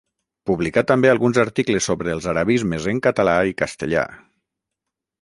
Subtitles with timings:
[0.49, 4.11] Publicà també alguns articles sobre els arabismes en català i castellà.